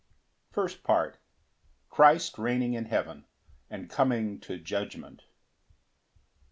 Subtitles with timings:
[0.01, 0.07] 1
[0.47, 0.53] 5.
[0.53, 1.19] First Part.
[1.91, 3.27] Christ reigning in heaven,
[3.69, 5.25] and coming to judgment.